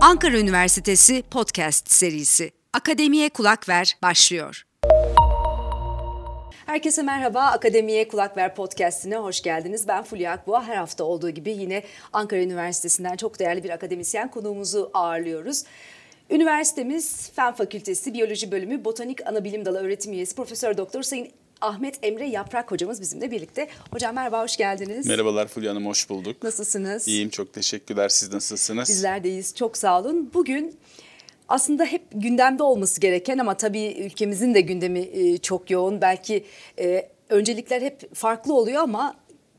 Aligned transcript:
Ankara 0.00 0.38
Üniversitesi 0.38 1.22
Podcast 1.30 1.90
serisi 1.92 2.50
Akademiye 2.72 3.28
Kulak 3.28 3.68
Ver 3.68 3.96
başlıyor. 4.02 4.62
Herkese 6.66 7.02
merhaba. 7.02 7.42
Akademiye 7.42 8.08
Kulak 8.08 8.36
Ver 8.36 8.54
podcastine 8.54 9.16
hoş 9.16 9.42
geldiniz. 9.42 9.88
Ben 9.88 10.02
Fulya 10.02 10.32
Akboğa. 10.32 10.64
Her 10.64 10.76
hafta 10.76 11.04
olduğu 11.04 11.30
gibi 11.30 11.50
yine 11.50 11.82
Ankara 12.12 12.40
Üniversitesi'nden 12.40 13.16
çok 13.16 13.38
değerli 13.38 13.64
bir 13.64 13.70
akademisyen 13.70 14.30
konuğumuzu 14.30 14.90
ağırlıyoruz. 14.94 15.64
Üniversitemiz 16.30 17.30
Fen 17.36 17.54
Fakültesi 17.54 18.14
Biyoloji 18.14 18.52
Bölümü 18.52 18.84
Botanik 18.84 19.26
Anabilim 19.26 19.64
Dalı 19.64 19.78
öğretim 19.78 20.12
üyesi 20.12 20.36
Profesör 20.36 20.76
Doktor 20.76 21.02
Sayın 21.02 21.28
Ahmet 21.60 21.98
Emre 22.02 22.26
Yaprak 22.28 22.70
hocamız 22.70 23.00
bizimle 23.00 23.30
birlikte. 23.30 23.68
Hocam 23.92 24.14
merhaba, 24.14 24.42
hoş 24.42 24.56
geldiniz. 24.56 25.06
Merhabalar 25.06 25.48
Fulya 25.48 25.70
Hanım, 25.70 25.86
hoş 25.86 26.10
bulduk. 26.10 26.42
Nasılsınız? 26.42 27.08
İyiyim, 27.08 27.30
çok 27.30 27.52
teşekkürler. 27.52 28.08
Siz 28.08 28.32
nasılsınız? 28.32 28.88
Bizler 28.88 29.24
deyiz, 29.24 29.54
çok 29.54 29.76
sağ 29.76 30.00
olun. 30.00 30.30
Bugün 30.34 30.76
aslında 31.48 31.84
hep 31.84 32.02
gündemde 32.12 32.62
olması 32.62 33.00
gereken 33.00 33.38
ama 33.38 33.56
tabii 33.56 33.96
ülkemizin 33.98 34.54
de 34.54 34.60
gündemi 34.60 34.98
e, 34.98 35.38
çok 35.38 35.70
yoğun. 35.70 36.00
Belki 36.00 36.44
e, 36.78 37.08
öncelikler 37.28 37.82
hep 37.82 38.14
farklı 38.14 38.54
oluyor 38.54 38.82
ama 38.82 39.16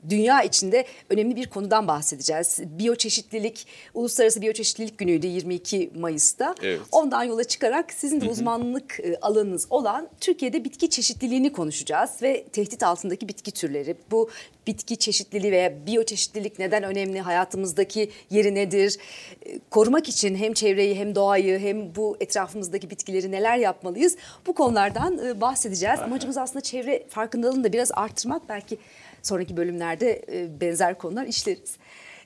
dünya 0.10 0.44
içinde 0.44 0.86
önemli 1.10 1.36
bir 1.36 1.50
konudan 1.50 1.88
bahsedeceğiz. 1.88 2.60
Biyoçeşitlilik, 2.80 3.68
Uluslararası 3.94 4.42
Biyoçeşitlilik 4.42 4.98
Günü'ydü 4.98 5.28
22 5.28 5.92
Mayıs'ta. 5.96 6.56
Evet. 6.62 6.80
Ondan 6.92 7.24
yola 7.24 7.44
çıkarak 7.44 7.94
sizin 7.94 8.22
de 8.22 8.30
uzmanlık 8.30 9.00
e, 9.00 9.18
alanınız 9.22 9.68
olan 9.70 10.10
Türkiye'de 10.22 10.64
bitki 10.64 10.90
çeşitliliğini 10.90 11.52
konuşacağız 11.52 12.12
ve 12.22 12.44
tehdit 12.44 12.84
altındaki 12.84 13.28
bitki 13.28 13.52
türleri. 13.52 13.96
Bu 14.12 14.30
bitki 14.68 14.98
çeşitliliği 14.98 15.52
veya 15.52 15.86
biyoçeşitlilik 15.86 16.60
neden 16.60 16.84
önemli, 16.84 17.22
hayatımızdaki 17.22 18.12
yeri 18.30 18.56
nedir? 18.56 18.98
E, 19.46 19.60
korumak 19.70 20.10
için 20.10 20.36
hem 20.36 20.54
çevreyi 20.54 20.96
hem 20.96 21.16
doğayı 21.16 21.60
hem 21.60 21.96
bu 21.96 22.18
etrafımızdaki 22.20 22.90
bitkileri 22.90 23.32
neler 23.32 23.58
yapmalıyız? 23.58 24.18
Bu 24.48 24.54
konulardan 24.54 25.28
e, 25.28 25.42
bahsedeceğiz. 25.42 26.00
Amacımız 26.00 26.38
aslında 26.38 26.62
çevre 26.62 27.04
farkındalığını 27.10 27.64
da 27.64 27.74
biraz 27.74 27.92
arttırmak 27.92 28.50
belki 28.50 28.78
sonraki 29.24 29.58
bölümlerde 29.58 30.26
e, 30.32 30.62
benzer 30.62 30.98
konular 30.98 31.26
işleriz. 31.26 31.78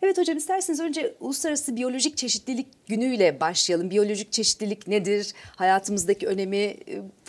Evet 0.01 0.17
hocam 0.17 0.37
isterseniz 0.37 0.79
önce 0.79 1.15
Uluslararası 1.19 1.75
Biyolojik 1.75 2.17
Çeşitlilik 2.17 2.67
Günü'yle 2.87 3.39
başlayalım. 3.39 3.89
Biyolojik 3.89 4.31
çeşitlilik 4.31 4.87
nedir? 4.87 5.33
Hayatımızdaki 5.55 6.27
önemi 6.27 6.57
e, 6.57 6.77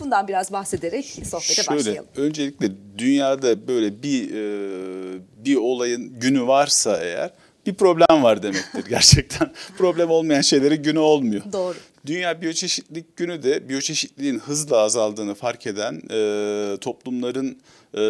bundan 0.00 0.28
biraz 0.28 0.52
bahsederek 0.52 1.04
sohbete 1.06 1.62
Şöyle, 1.62 1.78
başlayalım. 1.78 2.08
Öncelikle 2.16 2.68
dünyada 2.98 3.68
böyle 3.68 4.02
bir 4.02 4.30
e, 4.30 5.20
bir 5.44 5.56
olayın 5.56 6.20
günü 6.20 6.46
varsa 6.46 6.98
eğer 7.04 7.30
bir 7.66 7.74
problem 7.74 8.22
var 8.22 8.42
demektir 8.42 8.84
gerçekten. 8.88 9.52
problem 9.78 10.10
olmayan 10.10 10.40
şeylere 10.40 10.76
günü 10.76 10.98
olmuyor. 10.98 11.42
Doğru. 11.52 11.76
Dünya 12.06 12.42
Biyoçeşitlilik 12.42 13.16
Günü 13.16 13.42
de 13.42 13.68
biyoçeşitliliğin 13.68 14.38
hızla 14.38 14.78
azaldığını 14.78 15.34
fark 15.34 15.66
eden 15.66 16.02
e, 16.10 16.76
toplumların 16.80 17.58
e, 17.94 18.00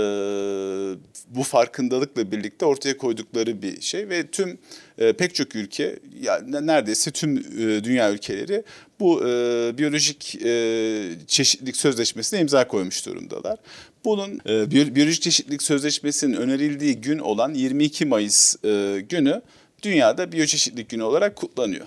bu 1.29 1.43
farkındalıkla 1.43 2.33
birlikte 2.33 2.67
ortaya 2.67 2.97
koydukları 2.97 3.63
bir 3.63 3.81
şey 3.81 4.09
ve 4.09 4.27
tüm 4.27 4.59
e, 4.99 5.13
pek 5.13 5.35
çok 5.35 5.57
ülke 5.57 5.99
yani 6.23 6.67
neredeyse 6.67 7.11
tüm 7.11 7.37
e, 7.39 7.85
dünya 7.85 8.13
ülkeleri 8.13 8.63
bu 9.01 9.29
e, 9.29 9.79
biyolojik 9.79 10.39
e, 10.45 11.11
çeşitlilik 11.27 11.77
sözleşmesine 11.77 12.41
imza 12.41 12.69
koymuş 12.69 13.07
durumdalar. 13.07 13.59
Bunun 14.05 14.41
e, 14.49 14.71
biyolojik 14.71 15.23
çeşitlilik 15.23 15.63
sözleşmesinin 15.63 16.37
önerildiği 16.37 17.01
gün 17.01 17.19
olan 17.19 17.55
22 17.55 18.07
Mayıs 18.07 18.65
e, 18.65 19.05
günü 19.09 19.43
dünyada 19.83 20.33
biyoçeşitlilik 20.33 20.89
günü 20.89 21.03
olarak 21.03 21.37
kutlanıyor. 21.37 21.87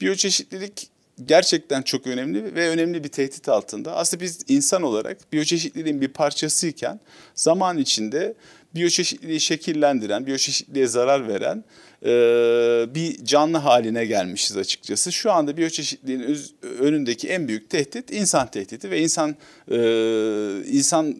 Biyoçeşitlilik 0.00 0.91
gerçekten 1.24 1.82
çok 1.82 2.06
önemli 2.06 2.54
ve 2.54 2.68
önemli 2.68 3.04
bir 3.04 3.08
tehdit 3.08 3.48
altında. 3.48 3.96
Aslında 3.96 4.22
biz 4.22 4.38
insan 4.48 4.82
olarak 4.82 5.32
biyoçeşitliliğin 5.32 6.00
bir 6.00 6.08
parçasıyken 6.08 7.00
zaman 7.34 7.78
içinde 7.78 8.34
biyoçeşitliliği 8.74 9.40
şekillendiren, 9.40 10.26
biyoçeşitliliğe 10.26 10.86
zarar 10.86 11.28
veren 11.28 11.64
e, 12.04 12.94
bir 12.94 13.24
canlı 13.24 13.56
haline 13.58 14.06
gelmişiz 14.06 14.56
açıkçası. 14.56 15.12
Şu 15.12 15.32
anda 15.32 15.56
biyoçeşitliliğin 15.56 16.38
önündeki 16.78 17.28
en 17.28 17.48
büyük 17.48 17.70
tehdit 17.70 18.12
insan 18.12 18.50
tehdidi 18.50 18.90
ve 18.90 19.00
insan 19.00 19.36
e, 19.70 19.76
insan 20.66 21.16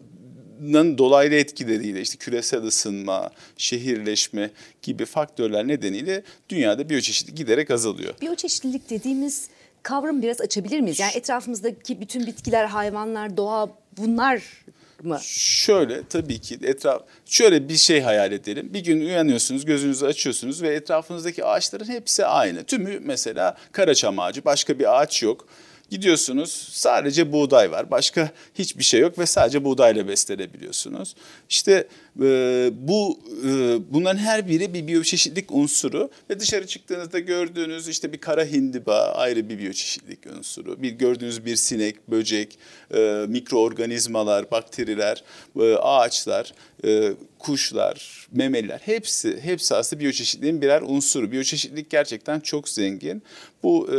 dolaylı 0.97 1.35
etkileriyle 1.35 2.01
işte 2.01 2.17
küresel 2.17 2.63
ısınma, 2.63 3.31
şehirleşme 3.57 4.49
gibi 4.81 5.05
faktörler 5.05 5.67
nedeniyle 5.67 6.23
dünyada 6.49 6.89
biyoçeşitlilik 6.89 7.37
giderek 7.37 7.71
azalıyor. 7.71 8.13
Biyoçeşitlilik 8.21 8.89
dediğimiz 8.89 9.47
kavramı 9.83 10.21
biraz 10.21 10.41
açabilir 10.41 10.79
miyiz? 10.79 10.99
Yani 10.99 11.11
etrafımızdaki 11.15 12.01
bütün 12.01 12.27
bitkiler, 12.27 12.65
hayvanlar, 12.65 13.37
doğa 13.37 13.69
bunlar 13.97 14.43
mı? 15.03 15.19
Şöyle 15.23 16.07
tabii 16.07 16.41
ki 16.41 16.59
etraf 16.63 17.01
şöyle 17.25 17.69
bir 17.69 17.75
şey 17.75 18.01
hayal 18.01 18.31
edelim. 18.31 18.73
Bir 18.73 18.83
gün 18.83 19.01
uyanıyorsunuz, 19.01 19.65
gözünüzü 19.65 20.05
açıyorsunuz 20.05 20.61
ve 20.61 20.75
etrafınızdaki 20.75 21.45
ağaçların 21.45 21.85
hepsi 21.85 22.25
aynı. 22.25 22.63
Tümü 22.63 22.99
mesela 22.99 23.57
karaçam 23.71 24.19
ağacı, 24.19 24.45
başka 24.45 24.79
bir 24.79 25.01
ağaç 25.01 25.23
yok. 25.23 25.47
Gidiyorsunuz 25.93 26.51
sadece 26.71 27.31
buğday 27.31 27.71
var. 27.71 27.91
Başka 27.91 28.31
hiçbir 28.55 28.83
şey 28.83 28.99
yok 28.99 29.19
ve 29.19 29.25
sadece 29.25 29.63
buğdayla 29.63 30.07
beslenebiliyorsunuz. 30.07 31.15
İşte 31.49 31.87
e, 32.21 32.69
bu 32.73 33.19
e, 33.45 33.77
bunların 33.93 34.17
her 34.17 34.47
biri 34.47 34.73
bir 34.73 34.87
biyoçeşitlik 34.87 35.51
unsuru 35.51 36.09
ve 36.29 36.39
dışarı 36.39 36.67
çıktığınızda 36.67 37.19
gördüğünüz 37.19 37.87
işte 37.87 38.13
bir 38.13 38.17
kara 38.17 38.45
hindiba 38.45 38.99
ayrı 38.99 39.49
bir 39.49 39.59
biyoçeşitlik 39.59 40.19
unsuru. 40.37 40.81
Bir 40.81 40.91
gördüğünüz 40.91 41.45
bir 41.45 41.55
sinek, 41.55 42.11
böcek, 42.11 42.57
e, 42.93 43.25
mikroorganizmalar, 43.27 44.51
bakteriler, 44.51 45.23
e, 45.59 45.75
ağaçlar, 45.75 46.53
e, 46.85 47.13
kuşlar, 47.39 48.27
memeliler 48.31 48.81
hepsi 48.85 49.39
hepsi 49.41 49.75
aslında 49.75 49.99
biyoçeşitliğin 49.99 50.61
birer 50.61 50.81
unsuru. 50.81 51.31
Biyoçeşitlilik 51.31 51.89
gerçekten 51.89 52.39
çok 52.39 52.69
zengin. 52.69 53.23
Bu 53.63 53.89
e, 53.91 53.97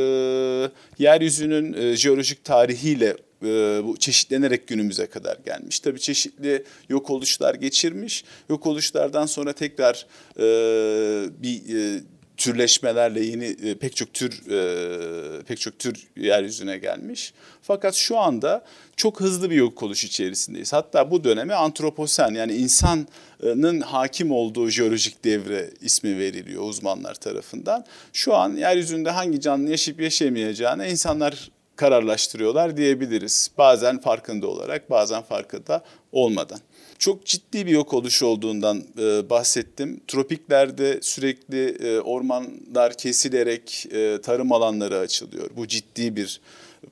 yeryüzünün 0.98 1.72
e, 1.72 1.96
jeolojik 1.96 2.44
tarihiyle 2.44 3.16
e, 3.42 3.80
bu 3.84 3.96
çeşitlenerek 3.96 4.68
günümüze 4.68 5.06
kadar 5.06 5.38
gelmiş. 5.46 5.80
Tabii 5.80 6.00
çeşitli 6.00 6.64
yok 6.88 7.10
oluşlar 7.10 7.54
geçirmiş. 7.54 8.24
Yok 8.50 8.66
oluşlardan 8.66 9.26
sonra 9.26 9.52
tekrar 9.52 10.06
e, 10.38 10.42
bir 11.42 11.76
e, 11.76 12.00
türleşmelerle 12.36 13.24
yeni 13.24 13.44
e, 13.44 13.74
pek 13.74 13.96
çok 13.96 14.14
tür 14.14 14.50
e, 14.50 15.42
pek 15.42 15.60
çok 15.60 15.78
tür 15.78 16.06
yeryüzüne 16.16 16.78
gelmiş. 16.78 17.32
Fakat 17.62 17.94
şu 17.94 18.18
anda 18.18 18.64
çok 18.96 19.20
hızlı 19.20 19.50
bir 19.50 19.56
yok 19.56 19.82
oluş 19.82 20.04
içerisindeyiz. 20.04 20.72
Hatta 20.72 21.10
bu 21.10 21.24
döneme 21.24 21.54
antroposen 21.54 22.34
yani 22.34 22.52
insanın 22.52 23.80
hakim 23.80 24.32
olduğu 24.32 24.70
jeolojik 24.70 25.24
devre 25.24 25.70
ismi 25.80 26.18
veriliyor 26.18 26.62
uzmanlar 26.62 27.14
tarafından. 27.14 27.84
Şu 28.12 28.34
an 28.34 28.56
yeryüzünde 28.56 29.10
hangi 29.10 29.40
canlı 29.40 29.70
yaşayıp 29.70 30.00
yaşayamayacağını 30.00 30.86
insanlar 30.86 31.50
kararlaştırıyorlar 31.76 32.76
diyebiliriz. 32.76 33.50
Bazen 33.58 34.00
farkında 34.00 34.46
olarak, 34.46 34.90
bazen 34.90 35.22
farkında 35.22 35.84
olmadan. 36.12 36.58
Çok 36.98 37.26
ciddi 37.26 37.66
bir 37.66 37.70
yok 37.70 37.94
oluş 37.94 38.22
olduğundan 38.22 38.84
e, 38.98 39.30
bahsettim. 39.30 40.00
Tropiklerde 40.08 40.98
sürekli 41.02 41.68
e, 41.68 42.00
ormanlar 42.00 42.94
kesilerek 42.96 43.86
e, 43.92 44.20
tarım 44.22 44.52
alanları 44.52 44.98
açılıyor. 44.98 45.50
Bu 45.56 45.68
ciddi 45.68 46.16
bir 46.16 46.40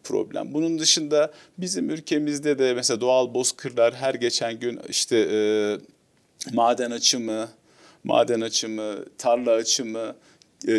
problem. 0.04 0.54
Bunun 0.54 0.78
dışında 0.78 1.32
bizim 1.58 1.90
ülkemizde 1.90 2.58
de 2.58 2.74
mesela 2.74 3.00
doğal 3.00 3.34
bozkırlar 3.34 3.94
her 3.94 4.14
geçen 4.14 4.60
gün 4.60 4.80
işte 4.88 5.28
e, 5.32 5.40
maden 6.52 6.90
açımı, 6.90 7.48
maden 8.04 8.40
açımı, 8.40 9.04
tarla 9.18 9.50
açımı, 9.50 10.14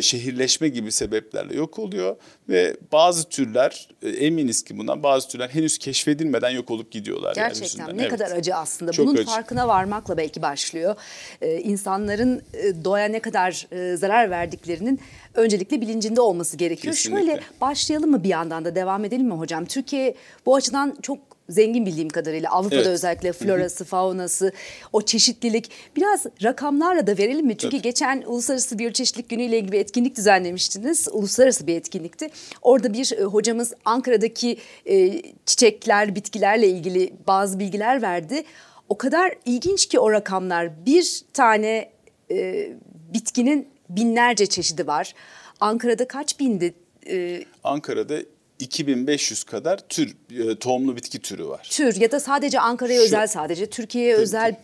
şehirleşme 0.01 0.69
gibi 0.69 0.91
sebeplerle 0.91 1.55
yok 1.55 1.79
oluyor 1.79 2.15
ve 2.49 2.77
bazı 2.91 3.29
türler 3.29 3.89
e, 4.01 4.09
eminiz 4.09 4.63
ki 4.63 4.77
bundan 4.77 5.03
bazı 5.03 5.29
türler 5.29 5.49
henüz 5.49 5.77
keşfedilmeden 5.77 6.49
yok 6.49 6.71
olup 6.71 6.91
gidiyorlar. 6.91 7.35
Gerçekten 7.35 7.97
ne 7.97 8.01
evet. 8.01 8.11
kadar 8.11 8.31
acı 8.31 8.55
aslında. 8.55 8.91
Çok 8.91 9.07
Bunun 9.07 9.17
acı. 9.17 9.25
farkına 9.25 9.67
varmakla 9.67 10.17
belki 10.17 10.41
başlıyor. 10.41 10.95
Ee, 11.41 11.59
insanların 11.59 12.41
e, 12.53 12.83
doğaya 12.83 13.07
ne 13.07 13.19
kadar 13.19 13.67
e, 13.71 13.97
zarar 13.97 14.29
verdiklerinin 14.29 14.99
öncelikle 15.33 15.81
bilincinde 15.81 16.21
olması 16.21 16.57
gerekiyor. 16.57 16.93
Kesinlikle. 16.93 17.25
Şöyle 17.25 17.41
başlayalım 17.61 18.11
mı 18.11 18.23
bir 18.23 18.29
yandan 18.29 18.65
da 18.65 18.75
devam 18.75 19.05
edelim 19.05 19.27
mi 19.27 19.33
hocam? 19.33 19.65
Türkiye 19.65 20.15
bu 20.45 20.55
açıdan 20.55 20.97
çok 21.01 21.32
zengin 21.53 21.85
bildiğim 21.85 22.09
kadarıyla 22.09 22.51
Avrupa'da 22.51 22.75
evet. 22.75 22.87
özellikle 22.87 23.33
florası, 23.33 23.85
faunası, 23.85 24.51
o 24.93 25.01
çeşitlilik 25.01 25.71
biraz 25.95 26.25
rakamlarla 26.43 27.07
da 27.07 27.17
verelim 27.17 27.45
mi? 27.45 27.57
Çünkü 27.57 27.75
evet. 27.75 27.83
geçen 27.83 28.23
Uluslararası 28.27 28.79
Biyoçeşitlilik 28.79 29.29
Günü 29.29 29.43
ile 29.43 29.57
ilgili 29.57 29.71
bir 29.71 29.79
etkinlik 29.79 30.17
düzenlemiştiniz. 30.17 31.07
Uluslararası 31.11 31.67
bir 31.67 31.75
etkinlikti. 31.75 32.29
Orada 32.61 32.93
bir 32.93 33.11
e, 33.17 33.23
hocamız 33.23 33.73
Ankara'daki 33.85 34.57
e, 34.85 35.21
çiçekler, 35.45 36.15
bitkilerle 36.15 36.67
ilgili 36.67 37.13
bazı 37.27 37.59
bilgiler 37.59 38.01
verdi. 38.01 38.43
O 38.89 38.97
kadar 38.97 39.33
ilginç 39.45 39.85
ki 39.85 39.99
o 39.99 40.11
rakamlar. 40.11 40.85
Bir 40.85 41.21
tane 41.33 41.89
e, 42.31 42.69
bitkinin 43.13 43.67
binlerce 43.89 44.45
çeşidi 44.45 44.87
var. 44.87 45.13
Ankara'da 45.59 46.07
kaç 46.07 46.39
bindi? 46.39 46.73
Ee, 47.07 47.43
Ankara'da 47.63 48.19
2500 48.63 49.43
kadar 49.43 49.79
tür 49.89 50.15
e, 50.31 50.55
tohumlu 50.55 50.95
bitki 50.95 51.19
türü 51.19 51.47
var. 51.47 51.67
Tür 51.71 51.95
ya 51.95 52.11
da 52.11 52.19
sadece 52.19 52.59
Ankara'ya 52.59 53.01
özel 53.01 53.27
sadece 53.27 53.65
Türkiye'ye 53.65 54.15
özel. 54.15 54.55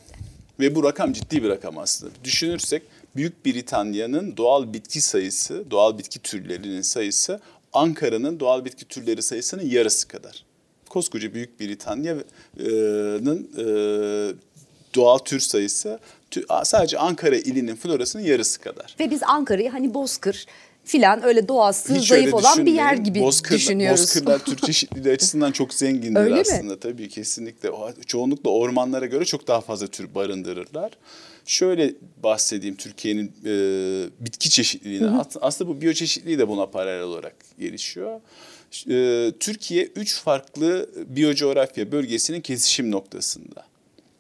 Ve 0.60 0.76
bu 0.76 0.84
rakam 0.84 1.14
ciddi 1.14 1.44
bir 1.44 1.50
rakam 1.50 1.78
aslında. 1.78 2.12
Düşünürsek 2.24 2.84
Büyük 3.16 3.46
Britanya'nın 3.46 4.38
doğal 4.38 4.74
bitki 4.74 5.02
sayısı, 5.02 5.72
doğal 5.72 5.98
bitki 5.98 6.20
türlerinin 6.20 6.82
sayısı 6.82 7.40
Ankara'nın 7.74 8.40
doğal 8.40 8.66
bitki 8.66 8.86
türleri 8.86 9.22
sayısının 9.22 9.66
yarısı 9.66 10.08
kadar. 10.08 10.46
Koskoca 10.90 11.34
Büyük 11.34 11.60
Britanya'nın 11.60 13.50
e, 13.58 13.66
doğal 14.96 15.18
tür 15.18 15.40
sayısı 15.40 16.00
sadece 16.64 16.98
Ankara 16.98 17.36
ilinin 17.36 17.76
florasının 17.76 18.24
yarısı 18.24 18.62
kadar. 18.62 18.96
Ve 19.00 19.12
biz 19.12 19.24
Ankara'yı 19.24 19.70
hani 19.70 19.94
Bozkır 19.94 20.46
filan 20.90 21.24
öyle 21.24 21.48
doğası 21.48 21.96
Hiç 21.96 22.08
zayıf 22.08 22.34
olan 22.34 22.66
bir 22.66 22.74
yer 22.74 22.94
gibi 22.94 23.22
Bozkırlar, 23.22 23.60
düşünüyoruz. 23.60 24.02
Bozkırlar 24.02 24.40
Türk 24.46 24.64
çeşitliliği 24.64 25.14
açısından 25.14 25.52
çok 25.52 25.74
zengindir 25.74 26.20
öyle 26.20 26.42
aslında 26.42 26.74
mi? 26.74 26.80
tabii 26.80 27.10
kesinlikle. 27.10 27.70
Çoğunlukla 28.06 28.50
ormanlara 28.50 29.06
göre 29.06 29.26
çok 29.26 29.48
daha 29.48 29.62
fazla 29.62 29.88
tür 29.88 30.16
barındırırlar. 30.16 30.92
Şöyle 31.46 31.94
bahsedeyim 32.24 32.76
Türkiye'nin 32.76 33.32
e, 33.46 33.54
bitki 34.20 34.50
çeşitliliğine. 34.50 35.08
Hı 35.08 35.12
hı. 35.12 35.24
Aslında 35.42 35.70
bu 35.70 35.82
biyoçeşitliliği 35.82 36.40
de 36.40 36.48
buna 36.48 36.66
paralel 36.66 37.02
olarak 37.02 37.36
gelişiyor. 37.60 38.22
E, 38.90 39.32
Türkiye 39.40 39.86
üç 39.86 40.16
farklı 40.16 40.90
biyocoğrafya 41.08 41.92
bölgesinin 41.92 42.42
kesişim 42.42 42.92
noktasında. 42.92 43.66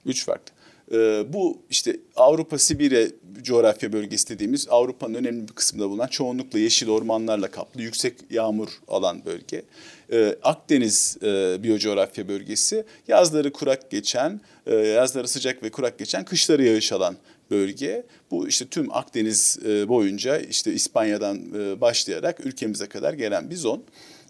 Üç 0.05 0.25
farklı. 0.25 0.58
E, 0.91 1.23
bu 1.33 1.57
işte 1.69 1.99
Avrupa 2.15 2.57
Sibirya 2.57 3.07
coğrafya 3.41 3.93
bölgesi 3.93 4.29
dediğimiz 4.29 4.67
Avrupa'nın 4.69 5.13
önemli 5.13 5.47
bir 5.47 5.53
kısmında 5.53 5.89
bulunan 5.89 6.07
çoğunlukla 6.07 6.59
yeşil 6.59 6.89
ormanlarla 6.89 7.51
kaplı 7.51 7.81
yüksek 7.81 8.13
yağmur 8.29 8.69
alan 8.87 9.25
bölge. 9.25 9.63
Ee, 10.11 10.35
Akdeniz 10.43 11.17
e, 11.23 11.63
biyocoğrafya 11.63 12.27
bölgesi 12.27 12.85
yazları 13.07 13.51
kurak 13.51 13.91
geçen, 13.91 14.41
e, 14.65 14.75
yazları 14.75 15.27
sıcak 15.27 15.63
ve 15.63 15.69
kurak 15.69 15.99
geçen, 15.99 16.25
kışları 16.25 16.63
yağış 16.63 16.91
alan 16.91 17.15
bölge. 17.51 18.05
Bu 18.31 18.47
işte 18.47 18.67
tüm 18.67 18.93
Akdeniz 18.93 19.59
e, 19.65 19.87
boyunca 19.87 20.37
işte 20.37 20.73
İspanya'dan 20.73 21.39
e, 21.59 21.81
başlayarak 21.81 22.45
ülkemize 22.45 22.85
kadar 22.85 23.13
gelen 23.13 23.49
bir 23.49 23.55
zon. 23.55 23.83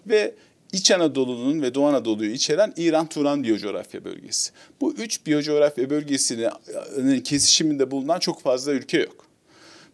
Ve 0.07 0.33
İç 0.73 0.91
Anadolu'nun 0.91 1.61
ve 1.61 1.75
Doğu 1.75 1.85
Anadolu'yu 1.85 2.31
içeren 2.31 2.73
İran-Turan 2.77 3.43
biyocoğrafya 3.43 4.05
bölgesi. 4.05 4.51
Bu 4.81 4.93
üç 4.93 5.25
biyocoğrafya 5.25 5.89
bölgesinin 5.89 7.21
kesişiminde 7.21 7.91
bulunan 7.91 8.19
çok 8.19 8.41
fazla 8.41 8.71
ülke 8.71 8.97
yok. 8.97 9.25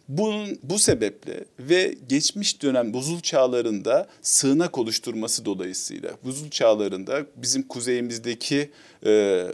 Bunun, 0.08 0.58
bu 0.62 0.78
sebeple 0.78 1.44
ve 1.58 1.94
geçmiş 2.08 2.62
dönem 2.62 2.92
buzul 2.92 3.20
çağlarında 3.20 4.08
sığınak 4.22 4.78
oluşturması 4.78 5.44
dolayısıyla 5.44 6.10
buzul 6.24 6.50
çağlarında 6.50 7.26
bizim 7.36 7.62
kuzeyimizdeki 7.62 8.70
e, 9.06 9.44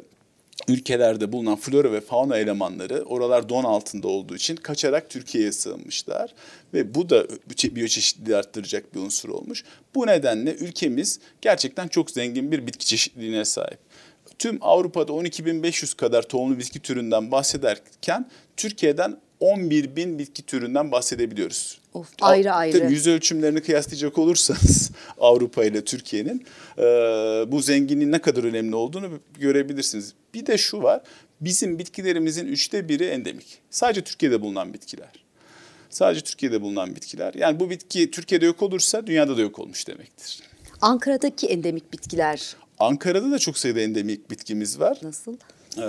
ülkelerde 0.69 1.33
bulunan 1.33 1.57
flora 1.57 1.93
ve 1.93 2.01
fauna 2.01 2.37
elemanları 2.37 3.03
oralar 3.03 3.49
don 3.49 3.65
altında 3.65 4.09
olduğu 4.09 4.37
için 4.37 4.57
kaçarak 4.57 5.11
Türkiye'ye 5.11 5.53
sığınmışlar 5.53 6.35
ve 6.75 6.95
bu 6.95 7.11
da 7.11 7.27
biyoçeşitliliği 7.63 8.37
arttıracak 8.37 8.95
bir 8.95 9.01
unsur 9.01 9.29
olmuş. 9.29 9.65
Bu 9.95 10.07
nedenle 10.07 10.55
ülkemiz 10.55 11.21
gerçekten 11.41 11.89
çok 11.89 12.11
zengin 12.11 12.53
bir 12.53 12.67
bitki 12.67 12.87
çeşitliliğine 12.87 13.45
sahip. 13.45 13.79
Tüm 14.39 14.59
Avrupa'da 14.61 15.13
12.500 15.13 15.97
kadar 15.97 16.23
tohumlu 16.23 16.59
bitki 16.59 16.81
türünden 16.81 17.31
bahsederken 17.31 18.31
Türkiye'den 18.57 19.19
11 19.41 19.97
bin 19.97 20.19
bitki 20.19 20.43
türünden 20.43 20.93
bahsedebiliyoruz. 20.93 21.81
Of, 21.95 22.09
ayrı 22.21 22.53
ayrı. 22.53 22.79
Tabii 22.79 22.93
yüz 22.93 23.07
ölçümlerini 23.07 23.61
kıyaslayacak 23.61 24.19
olursanız 24.19 24.91
Avrupa 25.19 25.65
ile 25.65 25.85
Türkiye'nin 25.85 26.45
e, 26.79 26.83
bu 27.53 27.63
zenginliğin 27.63 28.13
ne 28.13 28.19
kadar 28.19 28.45
önemli 28.45 28.77
olduğunu 28.77 29.09
görebilirsiniz. 29.39 30.15
Bir 30.35 30.47
de 30.47 30.59
şu 30.59 30.83
var, 30.83 31.01
bizim 31.41 31.79
bitkilerimizin 31.79 32.47
üçte 32.47 32.89
biri 32.89 33.05
endemik. 33.05 33.59
Sadece 33.71 34.05
Türkiye'de 34.05 34.41
bulunan 34.41 34.75
bitkiler. 34.75 35.25
Sadece 35.91 36.21
Türkiye'de 36.21 36.61
bulunan 36.61 36.97
bitkiler. 36.97 37.35
Yani 37.35 37.61
bu 37.61 37.71
bitki 37.71 38.11
Türkiye'de 38.11 38.47
yok 38.47 38.63
olursa 38.63 39.07
dünyada 39.07 39.37
da 39.37 39.41
yok 39.41 39.59
olmuş 39.59 39.89
demektir. 39.89 40.43
Ankara'daki 40.81 41.47
endemik 41.47 41.93
bitkiler? 41.93 42.57
Ankara'da 42.79 43.31
da 43.31 43.39
çok 43.39 43.59
sayıda 43.59 43.81
endemik 43.81 44.31
bitkimiz 44.31 44.81
var. 44.81 44.99
Nasıl? 45.03 45.37
Ee, 45.79 45.83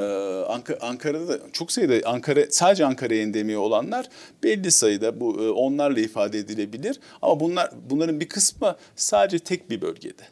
Ankara'da 0.81 1.28
da 1.28 1.40
çok 1.54 1.72
sayıda 1.72 2.10
Ankara 2.10 2.45
sadece 2.50 2.86
Ankara 2.86 3.16
endemiği 3.16 3.57
olanlar 3.57 4.10
belli 4.44 4.72
sayıda 4.72 5.19
bu 5.19 5.44
e, 5.44 5.50
onlarla 5.50 6.00
ifade 6.00 6.40
edilebilir 6.40 7.00
ama 7.22 7.40
bunlar 7.40 7.72
bunların 7.90 8.19
bir 8.19 8.30
kısmı 8.30 8.75
sadece 8.95 9.40
tek 9.40 9.69
bir 9.69 9.81
bölgede. 9.81 10.24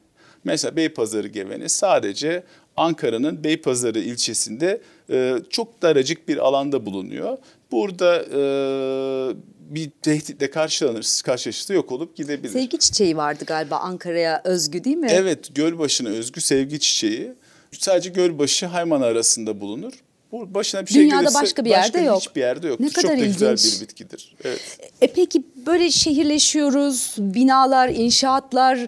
Mesela 0.44 0.76
Beypazarı 0.76 1.28
geveni 1.28 1.70
sadece 1.70 2.44
Ankara'nın 2.78 3.44
Beypazarı 3.44 4.00
ilçesinde 4.00 4.82
e, 5.10 5.36
çok 5.50 5.82
daracık 5.82 6.28
bir 6.28 6.38
alanda 6.38 6.86
bulunuyor. 6.86 7.38
Burada 7.72 8.24
e, 8.24 8.42
bir 9.60 9.90
tehditle 10.02 10.50
karşılanır, 10.50 11.22
karşılaşırsa 11.26 11.74
yok 11.74 11.92
olup 11.92 12.16
gidebilir. 12.16 12.54
Sevgi 12.54 12.80
çiçeği 12.80 13.18
vardı 13.18 13.44
galiba 13.48 13.78
Ankara'ya 13.78 14.42
özgü 14.44 14.84
değil 14.84 14.98
mi? 14.98 15.08
Evet, 15.12 15.56
Gölbaşı'na 15.56 16.10
özgü 16.10 16.42
sevgi 16.42 16.80
çiçeği 16.80 17.32
sadece 17.80 18.10
Gölbaşı 18.10 18.66
Hayman 18.66 19.02
arasında 19.02 19.62
bulunur. 19.62 19.94
Bu 20.32 20.54
başına 20.54 20.86
bir 20.86 20.92
şey 20.92 21.04
Dünyada 21.04 21.22
gelirse 21.22 21.42
başka 21.42 21.66
bir 21.66 21.70
yerde 21.70 21.84
başka 21.94 22.00
yok. 22.00 22.22
hiçbir 22.22 22.42
yerde 22.42 22.68
yok. 22.68 22.80
Ne 22.80 22.90
Çok 22.90 23.04
kadar 23.04 23.18
da 23.18 23.22
ilginç. 23.22 23.34
güzel 23.34 23.58
bir 23.58 23.82
bitkidir. 23.88 24.36
Evet. 24.44 24.78
E 25.02 25.08
peki 25.08 25.44
böyle 25.66 25.92
şehirleşiyoruz, 25.92 27.16
binalar, 27.18 27.90
inşaatlar 27.90 28.88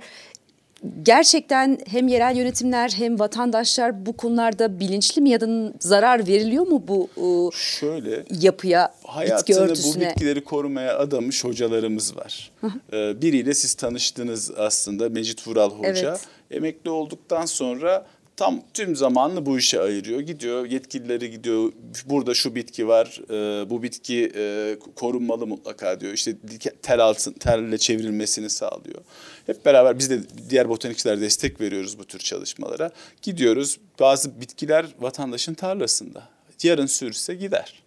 gerçekten 1.03 1.79
hem 1.87 2.07
yerel 2.07 2.35
yönetimler 2.37 2.93
hem 2.97 3.19
vatandaşlar 3.19 4.05
bu 4.05 4.13
konularda 4.17 4.79
bilinçli 4.79 5.21
mi 5.21 5.29
ya 5.29 5.41
da 5.41 5.73
zarar 5.79 6.27
veriliyor 6.27 6.67
mu 6.67 6.83
bu 6.87 7.09
e, 7.17 7.55
Şöyle, 7.57 8.23
yapıya, 8.41 8.93
bitki 9.25 9.55
örtüsüne? 9.55 10.05
bu 10.05 10.09
bitkileri 10.09 10.43
korumaya 10.43 10.97
adamış 10.97 11.43
hocalarımız 11.43 12.17
var. 12.17 12.51
ee, 12.93 13.21
biriyle 13.21 13.53
siz 13.53 13.73
tanıştınız 13.73 14.51
aslında 14.57 15.09
Mecit 15.09 15.47
Vural 15.47 15.69
Hoca. 15.71 16.09
Evet. 16.09 16.21
Emekli 16.51 16.89
olduktan 16.89 17.45
sonra 17.45 18.05
tam 18.37 18.61
tüm 18.73 18.95
zamanını 18.95 19.45
bu 19.45 19.57
işe 19.57 19.81
ayırıyor. 19.81 20.19
Gidiyor 20.19 20.65
yetkilileri 20.65 21.31
gidiyor 21.31 21.71
burada 22.05 22.33
şu 22.33 22.55
bitki 22.55 22.87
var 22.87 23.21
e, 23.29 23.69
bu 23.69 23.83
bitki 23.83 24.31
e, 24.35 24.75
korunmalı 24.95 25.47
mutlaka 25.47 25.99
diyor. 25.99 26.13
İşte 26.13 26.35
tel 26.81 26.99
altın 26.99 27.33
telle 27.33 27.77
çevrilmesini 27.77 28.49
sağlıyor. 28.49 29.01
Hep 29.45 29.65
beraber 29.65 29.99
biz 29.99 30.09
de 30.09 30.19
diğer 30.49 30.69
botanikçiler 30.69 31.21
destek 31.21 31.61
veriyoruz 31.61 31.99
bu 31.99 32.05
tür 32.05 32.19
çalışmalara. 32.19 32.91
Gidiyoruz 33.21 33.79
bazı 33.99 34.41
bitkiler 34.41 34.85
vatandaşın 34.99 35.53
tarlasında. 35.53 36.29
Yarın 36.63 36.85
sürse 36.85 37.35
gider. 37.35 37.82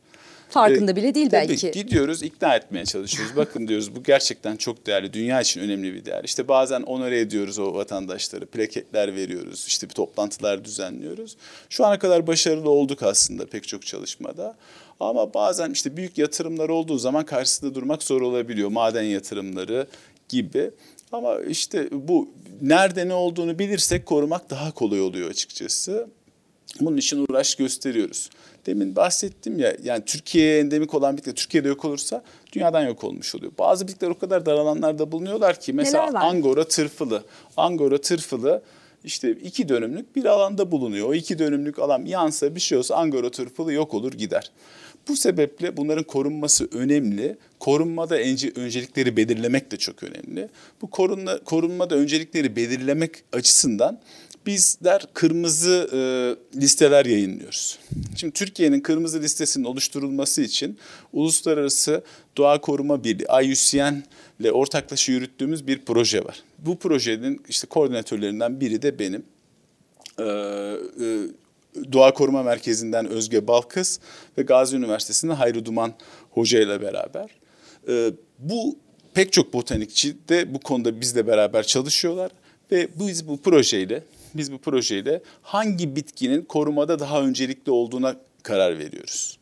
Farkında 0.49 0.93
ee, 0.93 0.97
bile 0.97 1.15
değil 1.15 1.31
tabii 1.31 1.49
belki. 1.49 1.71
Gidiyoruz 1.71 2.23
ikna 2.23 2.57
etmeye 2.57 2.85
çalışıyoruz. 2.85 3.37
Bakın 3.37 3.69
diyoruz 3.69 3.97
bu 3.97 4.03
gerçekten 4.03 4.57
çok 4.57 4.87
değerli. 4.87 5.12
Dünya 5.12 5.41
için 5.41 5.61
önemli 5.61 5.95
bir 5.95 6.05
değer. 6.05 6.25
İşte 6.25 6.49
bazen 6.49 6.83
onore 6.83 7.21
ediyoruz 7.21 7.59
o 7.59 7.75
vatandaşları. 7.75 8.47
Plaketler 8.47 9.15
veriyoruz. 9.15 9.65
İşte 9.69 9.88
bir 9.88 9.95
toplantılar 9.95 10.65
düzenliyoruz. 10.65 11.37
Şu 11.71 11.87
ana 11.87 11.99
kadar 11.99 12.26
başarılı 12.26 12.71
olduk 12.71 13.03
aslında 13.03 13.47
pek 13.47 13.69
çok 13.69 13.87
çalışmada. 13.87 14.57
Ama 15.00 15.35
bazen 15.35 15.71
işte 15.71 15.97
büyük 15.97 16.19
yatırımlar 16.19 16.69
olduğu 16.69 16.99
zaman 16.99 17.25
karşısında 17.25 17.75
durmak 17.75 18.03
zor 18.03 18.21
olabiliyor. 18.21 18.69
Maden 18.69 19.03
yatırımları 19.03 19.87
gibi. 20.29 20.71
Ama 21.12 21.41
işte 21.41 21.88
bu 21.93 22.29
nerede 22.61 23.09
ne 23.09 23.15
olduğunu 23.15 23.59
bilirsek 23.59 24.07
korumak 24.07 24.50
daha 24.50 24.71
kolay 24.71 25.00
oluyor 25.00 25.31
açıkçası. 25.31 26.09
Bunun 26.80 26.96
için 26.96 27.26
uğraş 27.28 27.54
gösteriyoruz. 27.54 28.30
Demin 28.66 28.96
bahsettim 28.96 29.58
ya 29.58 29.76
yani 29.82 30.04
Türkiye'ye 30.04 30.58
endemik 30.58 30.94
olan 30.94 31.16
bitkiler 31.16 31.35
Türkiye'de 31.35 31.68
yok 31.68 31.85
olursa 31.85 32.23
dünyadan 32.52 32.82
yok 32.87 33.04
olmuş 33.04 33.35
oluyor. 33.35 33.52
Bazı 33.58 33.88
bitkiler 33.88 34.11
o 34.11 34.18
kadar 34.18 34.46
dar 34.46 34.54
alanlarda 34.54 35.12
bulunuyorlar 35.12 35.61
ki 35.61 35.73
mesela 35.73 36.20
Angora 36.20 36.68
tırfılı. 36.68 37.25
Angora 37.56 38.00
tırfılı 38.00 38.62
işte 39.04 39.30
iki 39.30 39.68
dönümlük 39.68 40.16
bir 40.16 40.25
alanda 40.25 40.70
bulunuyor. 40.70 41.08
O 41.08 41.14
iki 41.14 41.38
dönümlük 41.38 41.78
alan 41.78 42.04
yansa 42.04 42.54
bir 42.54 42.61
şey 42.61 42.78
olsa 42.78 42.94
Angora 42.96 43.30
tırfılı 43.30 43.73
yok 43.73 43.94
olur 43.94 44.12
gider. 44.12 44.50
Bu 45.08 45.16
sebeple 45.16 45.76
bunların 45.76 46.04
korunması 46.04 46.68
önemli. 46.73 47.37
Korunmada 47.61 48.16
öncelikleri 48.56 49.16
belirlemek 49.16 49.73
de 49.73 49.76
çok 49.76 50.02
önemli. 50.02 50.49
Bu 50.82 50.90
korunma, 50.90 51.38
korunmada 51.38 51.94
öncelikleri 51.94 52.56
belirlemek 52.56 53.11
açısından 53.32 54.00
bizler 54.47 55.07
kırmızı 55.15 55.88
e, 55.93 55.99
listeler 56.61 57.07
yayınlıyoruz. 57.07 57.79
Şimdi 58.17 58.33
Türkiye'nin 58.33 58.81
kırmızı 58.81 59.23
listesinin 59.23 59.65
oluşturulması 59.65 60.43
için 60.43 60.79
Uluslararası 61.12 62.03
Doğa 62.37 62.61
Koruma 62.61 63.05
Birliği 63.05 63.26
IUCN 63.45 64.03
ile 64.41 64.53
ortaklaşa 64.53 65.12
yürüttüğümüz 65.12 65.67
bir 65.67 65.85
proje 65.85 66.25
var. 66.25 66.43
Bu 66.59 66.79
projenin 66.79 67.43
işte 67.49 67.67
koordinatörlerinden 67.67 68.61
biri 68.61 68.83
de 68.83 68.99
benim. 68.99 69.23
Ee, 70.19 70.25
e, 70.25 71.93
Doğa 71.93 72.15
Koruma 72.15 72.43
Merkezi'nden 72.43 73.07
Özge 73.07 73.47
Balkız 73.47 74.00
ve 74.38 74.43
Gazi 74.43 74.76
Üniversitesi'nden 74.76 75.35
Hayri 75.35 75.65
Duman 75.65 75.93
Hoca 76.31 76.61
ile 76.61 76.83
beraber. 76.83 77.31
E, 77.88 78.12
bu 78.38 78.79
pek 79.15 79.33
çok 79.33 79.53
botanikçi 79.53 80.17
de 80.29 80.55
bu 80.55 80.61
konuda 80.61 81.00
bizle 81.00 81.26
beraber 81.26 81.62
çalışıyorlar 81.62 82.31
ve 82.73 82.88
biz 82.99 83.29
bu 83.29 83.41
projeyle 83.41 84.03
biz 84.38 84.52
bu 84.52 84.59
projeyle 84.59 85.23
hangi 85.43 85.97
bitkinin 85.97 86.43
korumada 86.43 86.99
daha 86.99 87.23
öncelikli 87.23 87.71
olduğuna 87.71 88.16
karar 88.43 88.78
veriyoruz. 88.78 89.38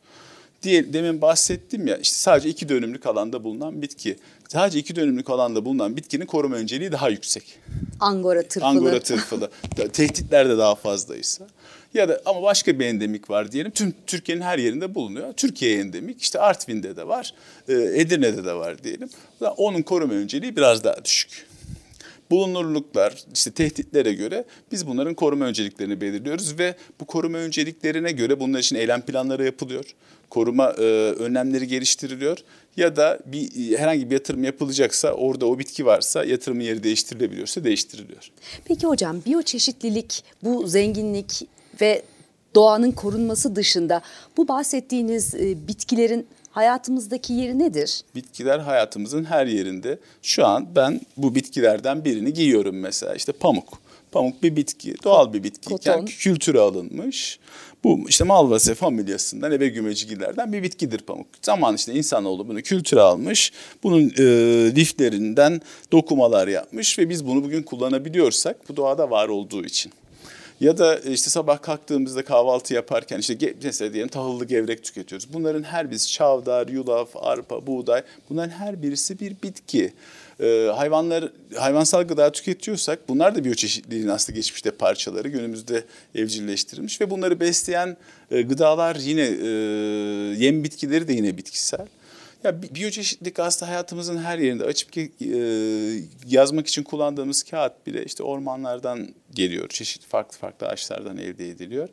Diye, 0.63 0.93
demin 0.93 1.21
bahsettim 1.21 1.87
ya 1.87 1.97
işte 1.97 2.17
sadece 2.17 2.49
iki 2.49 2.69
dönümlük 2.69 3.07
alanda 3.07 3.45
bulunan 3.45 3.83
bitki. 3.83 4.17
Sadece 4.49 4.79
iki 4.79 4.97
dönümlük 4.97 5.31
alanda 5.31 5.65
bulunan 5.65 5.97
bitkinin 5.97 6.27
koruma 6.27 6.57
önceliği 6.57 6.93
daha 6.93 7.09
yüksek. 7.09 7.59
Angora 8.01 8.43
tırfılı. 8.43 8.69
Angora 8.69 9.01
tırfılı. 9.03 9.51
Tehditler 9.93 10.49
de 10.49 10.59
daha 10.59 10.75
fazlaysa. 10.75 11.47
Ya 11.95 12.09
da 12.09 12.21
ama 12.27 12.43
başka 12.43 12.79
bir 12.79 12.87
endemik 12.87 13.31
var 13.31 13.53
diyelim. 13.53 13.71
Tüm 13.71 13.95
Türkiye'nin 14.07 14.43
her 14.43 14.59
yerinde 14.59 14.95
bulunuyor. 14.95 15.33
Türkiye 15.33 15.79
endemik. 15.79 16.23
İşte 16.23 16.41
Artvin'de 16.41 16.97
de 16.97 17.09
var. 17.09 17.35
Edirne'de 17.69 18.45
de 18.45 18.53
var 18.53 18.85
diyelim. 18.85 19.09
Onun 19.57 19.83
koruma 19.83 20.15
önceliği 20.15 20.57
biraz 20.57 20.85
daha 20.85 21.05
düşük 21.05 21.47
bulunurluklar, 22.35 23.25
işte 23.35 23.51
tehditlere 23.51 24.13
göre 24.13 24.45
biz 24.73 24.87
bunların 24.87 25.15
koruma 25.15 25.45
önceliklerini 25.45 26.01
belirliyoruz 26.01 26.59
ve 26.59 26.75
bu 27.01 27.05
koruma 27.05 27.39
önceliklerine 27.39 28.13
göre 28.13 28.41
bunlar 28.41 28.59
için 28.59 28.77
eylem 28.77 29.01
planları 29.01 29.45
yapılıyor. 29.45 29.85
Koruma 30.31 30.71
e, 30.71 30.83
önlemleri 31.19 31.69
geliştiriliyor 31.69 32.39
ya 32.77 32.97
da 32.97 33.19
bir 33.27 33.79
herhangi 33.79 34.11
bir 34.11 34.15
yatırım 34.15 34.45
yapılacaksa 34.45 35.13
orada 35.13 35.47
o 35.47 35.59
bitki 35.59 35.87
varsa 35.87 36.25
yatırımın 36.25 36.61
yeri 36.61 36.83
değiştirilebiliyorsa 36.83 37.65
değiştiriliyor. 37.65 38.31
Peki 38.65 38.87
hocam 38.87 39.17
biyoçeşitlilik, 39.27 40.25
bu 40.43 40.67
zenginlik 40.67 41.49
ve 41.81 42.03
doğanın 42.55 42.93
korunması 42.93 43.57
dışında 43.57 44.03
bu 44.37 44.49
bahsettiğiniz 44.49 45.35
e, 45.35 45.69
bitkilerin 45.69 46.27
hayatımızdaki 46.55 47.33
yeri 47.33 47.59
nedir? 47.59 48.01
Bitkiler 48.15 48.59
hayatımızın 48.59 49.25
her 49.25 49.47
yerinde. 49.47 49.99
Şu 50.23 50.47
an 50.47 50.67
ben 50.77 51.01
bu 51.17 51.35
bitkilerden 51.35 52.05
birini 52.05 52.33
giyiyorum 52.33 52.81
mesela 52.81 53.15
işte 53.15 53.33
pamuk. 53.33 53.79
Pamuk 54.13 54.43
bir 54.43 54.57
bitki, 54.57 54.95
doğal 55.05 55.33
bir 55.33 55.43
bitkiyken 55.43 55.95
Koton. 55.95 56.07
kültüre 56.07 56.61
alınmış. 56.61 57.39
Bu 57.85 58.01
işte 58.09 58.25
Malvaceae 58.25 58.75
familyasından 58.75 59.53
ebe 59.53 59.69
gümecigillerden 59.69 60.53
bir 60.53 60.63
bitkidir 60.63 60.99
pamuk. 60.99 61.27
Zaman 61.43 61.75
işte 61.75 61.95
insanoğlu 61.95 62.49
bunu 62.49 62.63
kültüre 62.63 63.01
almış. 63.01 63.53
Bunun 63.83 64.11
e, 64.19 64.25
liflerinden 64.77 65.61
dokumalar 65.93 66.49
yapmış 66.49 66.99
ve 66.99 67.09
biz 67.09 67.27
bunu 67.27 67.45
bugün 67.45 67.63
kullanabiliyorsak 67.63 68.69
bu 68.69 68.77
doğada 68.77 69.11
var 69.11 69.29
olduğu 69.29 69.65
için. 69.65 69.93
Ya 70.61 70.79
da 70.79 70.99
işte 70.99 71.31
sabah 71.31 71.63
kalktığımızda 71.63 72.25
kahvaltı 72.25 72.75
yaparken 72.75 73.19
işte 73.19 73.55
mesela 73.63 73.93
diyelim 73.93 74.09
tahıllı 74.09 74.45
gevrek 74.45 74.85
tüketiyoruz. 74.85 75.33
Bunların 75.33 75.63
her 75.63 75.91
birisi 75.91 76.13
çavdar, 76.13 76.69
yulaf, 76.69 77.09
arpa, 77.17 77.67
buğday 77.67 78.03
bunların 78.31 78.51
her 78.51 78.83
birisi 78.83 79.21
bir 79.21 79.37
bitki. 79.43 79.93
Ee, 80.41 80.71
hayvanlar 80.77 81.29
hayvansal 81.57 82.03
gıda 82.03 82.33
tüketiyorsak 82.33 83.09
bunlar 83.09 83.35
da 83.35 83.45
biyoçeşitliliğin 83.45 84.09
aslında 84.09 84.37
geçmişte 84.37 84.71
parçaları 84.71 85.29
günümüzde 85.29 85.85
evcilleştirilmiş 86.15 87.01
ve 87.01 87.11
bunları 87.11 87.41
besleyen 87.41 87.97
e, 88.31 88.43
gıdalar 88.43 88.97
yine 88.97 89.23
e, 89.23 89.49
yem 90.45 90.65
bitkileri 90.65 91.09
de 91.09 91.13
yine 91.13 91.37
bitkisel. 91.37 91.87
Ya 92.45 92.63
biyoçeşitlilik 92.63 93.39
aslında 93.39 93.71
hayatımızın 93.71 94.19
her 94.19 94.39
yerinde 94.39 94.65
açıp 94.65 94.99
e, 94.99 95.05
yazmak 96.27 96.67
için 96.67 96.83
kullandığımız 96.83 97.43
kağıt 97.43 97.87
bile 97.87 98.05
işte 98.05 98.23
ormanlardan 98.23 99.09
geliyor. 99.35 99.69
Çeşitli 99.69 100.07
farklı 100.07 100.39
farklı 100.39 100.67
ağaçlardan 100.67 101.17
elde 101.17 101.49
ediliyor. 101.49 101.89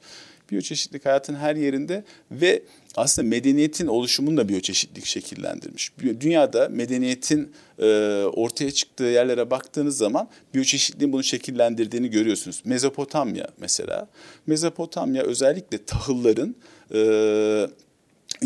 Biyoçeşitlilik 0.52 1.06
hayatın 1.06 1.36
her 1.36 1.56
yerinde 1.56 2.04
ve 2.32 2.64
aslında 2.96 3.28
medeniyetin 3.28 3.88
oluşumunu 3.88 4.38
da 4.38 4.50
biyoçeşitlilik 4.50 5.06
şekillendirmiş. 5.06 5.92
Dünyada 6.20 6.70
medeniyetin 6.70 7.52
e, 7.80 7.86
ortaya 8.34 8.72
çıktığı 8.72 9.04
yerlere 9.04 9.52
baktığınız 9.52 9.98
zaman 9.98 10.30
biyoçeşitliğin 10.54 11.14
bunu 11.14 11.24
şekillendirdiğini 11.24 12.10
görüyorsunuz. 12.10 12.62
Mezopotamya 12.66 13.48
mesela. 13.58 14.08
Mezopotamya 14.48 15.24
özellikle 15.24 15.86
tahılların 15.86 16.56
e, 16.94 17.68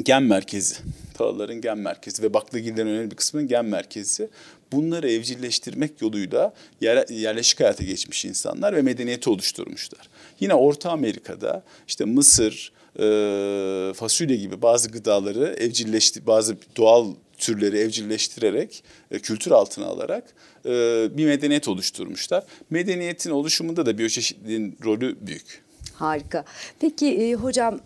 gen 0.04 0.24
merkezi. 0.24 0.75
Tahılların 1.14 1.62
gen 1.62 1.78
merkezi 1.78 2.24
ve 2.24 2.34
baklagillerin 2.34 2.88
önemli 2.88 3.12
bir 3.12 3.16
kısmının 3.16 3.48
gen 3.48 3.66
merkezi. 3.66 4.30
Bunları 4.72 5.12
evcilleştirmek 5.12 6.02
yoluyla 6.02 6.54
yer, 6.82 7.10
yerleşik 7.10 7.60
hayata 7.60 7.84
geçmiş 7.84 8.25
insanlar 8.25 8.75
ve 8.75 8.82
medeniyeti 8.82 9.30
oluşturmuşlar. 9.30 10.10
Yine 10.40 10.54
Orta 10.54 10.92
Amerika'da 10.92 11.64
işte 11.88 12.06
Mısır, 12.06 12.72
e, 13.00 13.94
fasulye 13.94 14.36
gibi 14.36 14.62
bazı 14.62 14.90
gıdaları 14.90 15.56
evcilleşti, 15.60 16.28
bazı 16.28 16.58
doğal 16.78 17.14
türleri 17.38 17.78
evcilleştirerek, 17.78 18.84
e, 19.12 19.20
kültür 19.20 19.52
altına 19.52 19.86
alarak 19.86 20.24
e, 20.66 20.70
bir 21.18 21.25
medeniyet 21.25 21.68
oluşturmuşlar. 21.68 22.44
Medeniyetin 22.70 23.32
oluşumunda 23.32 23.86
da 23.86 23.98
biyoçeşitliliğin 23.98 24.78
rolü 24.86 25.16
büyük. 25.22 25.64
Harika. 25.94 26.46
Peki 26.80 27.08
e, 27.08 27.34
hocam 27.34 27.80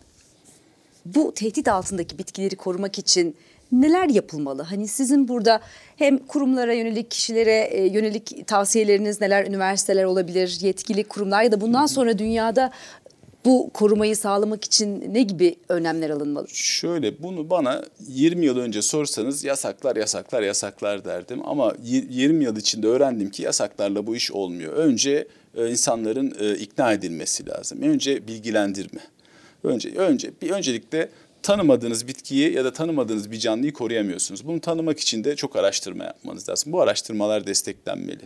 bu 1.06 1.34
tehdit 1.34 1.68
altındaki 1.68 2.18
bitkileri 2.18 2.56
korumak 2.56 3.00
için 3.00 3.36
neler 3.72 4.10
yapılmalı? 4.10 4.62
Hani 4.62 4.88
sizin 4.88 5.28
burada 5.28 5.62
hem 5.96 6.18
kurumlara 6.18 6.74
yönelik 6.74 7.12
kişilere 7.12 7.70
e, 7.72 7.86
yönelik 7.88 8.48
tavsiyeleriniz 8.48 9.22
neler 9.22 9.46
üniversiteler 9.46 10.04
olabilir, 10.04 10.58
yetkili 10.62 11.04
kurumlar 11.04 11.44
ya 11.44 11.52
da 11.52 11.62
bundan 11.62 11.86
sonra 11.86 12.18
dünyada 12.18 12.72
bu 13.46 13.70
korumayı 13.74 14.16
sağlamak 14.16 14.66
için 14.66 15.14
ne 15.14 15.24
gibi 15.24 15.56
önlemler 15.70 16.10
alınmalı? 16.10 16.48
Şöyle 16.50 17.24
bunu 17.24 17.50
bana 17.50 17.84
20 18.08 18.46
yıl 18.46 18.58
önce 18.58 18.82
sorsanız 18.82 19.44
yasaklar 19.44 19.96
yasaklar 19.96 20.42
yasaklar 20.42 21.06
derdim 21.06 21.40
ama 21.46 21.76
20 21.84 22.44
yıl 22.44 22.58
içinde 22.58 22.88
öğrendim 22.88 23.30
ki 23.30 23.44
yasaklarla 23.44 24.08
bu 24.08 24.16
iş 24.16 24.32
olmuyor. 24.32 24.74
Önce 24.74 25.28
e, 25.56 25.70
insanların 25.72 26.36
e, 26.40 26.56
ikna 26.56 26.94
edilmesi 26.94 27.50
lazım. 27.50 27.82
Önce 27.82 28.28
bilgilendirme. 28.28 29.02
Önce 29.64 29.90
önce 29.90 30.32
bir 30.42 30.50
öncelikle 30.50 31.10
tanımadığınız 31.44 32.08
bitkiyi 32.08 32.54
ya 32.54 32.66
da 32.66 32.74
tanımadığınız 32.74 33.32
bir 33.32 33.40
canlıyı 33.40 33.74
koruyamıyorsunuz. 33.74 34.48
Bunu 34.48 34.60
tanımak 34.60 35.00
için 35.00 35.24
de 35.24 35.36
çok 35.36 35.56
araştırma 35.56 36.04
yapmanız 36.04 36.50
lazım. 36.50 36.72
Bu 36.72 36.82
araştırmalar 36.82 37.48
desteklenmeli. 37.48 38.26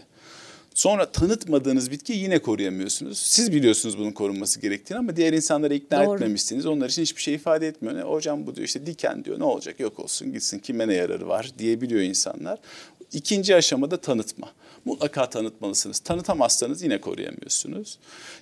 Sonra 0.73 1.11
tanıtmadığınız 1.11 1.91
bitkiyi 1.91 2.19
yine 2.19 2.39
koruyamıyorsunuz. 2.39 3.17
Siz 3.17 3.51
biliyorsunuz 3.51 3.97
bunun 3.97 4.11
korunması 4.11 4.59
gerektiğini 4.61 4.97
ama 4.97 5.15
diğer 5.15 5.33
insanlara 5.33 5.73
ikna 5.73 6.05
Doğru. 6.05 6.15
etmemişsiniz. 6.15 6.65
Onlar 6.65 6.89
için 6.89 7.01
hiçbir 7.01 7.21
şey 7.21 7.33
ifade 7.33 7.67
etmiyor. 7.67 7.95
Ne, 7.95 8.01
hocam 8.01 8.47
bu 8.47 8.55
diyor 8.55 8.67
işte 8.67 8.85
diken 8.85 9.25
diyor 9.25 9.39
ne 9.39 9.43
olacak 9.43 9.79
yok 9.79 9.99
olsun 9.99 10.33
gitsin 10.33 10.59
kime 10.59 10.87
ne 10.87 10.93
yararı 10.93 11.27
var 11.27 11.51
diyebiliyor 11.59 12.01
insanlar. 12.01 12.59
İkinci 13.13 13.55
aşamada 13.55 13.97
tanıtma. 13.97 14.47
Mutlaka 14.85 15.29
tanıtmalısınız. 15.29 15.99
Tanıtamazsanız 15.99 16.81
yine 16.81 17.01
koruyamıyorsunuz. 17.01 17.97